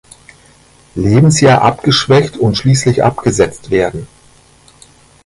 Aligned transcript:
Lebensjahr 0.95 1.61
abgeschwächt 1.61 2.35
und 2.35 2.57
schließlich 2.57 3.03
abgesetzt 3.03 3.69
werden. 3.69 4.07